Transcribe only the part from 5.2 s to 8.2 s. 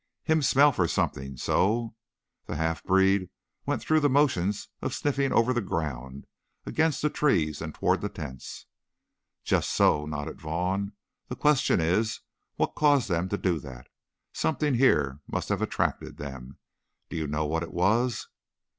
over the ground, against the trees, and toward the